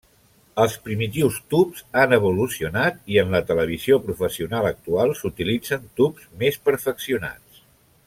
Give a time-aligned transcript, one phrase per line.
[0.61, 7.67] Els primitius tubs han evolucionat i, en la televisió professional actual, s'utilitzen tubs més perfeccionats.